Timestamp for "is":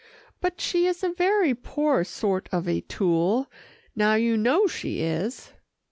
0.87-1.03, 5.03-5.51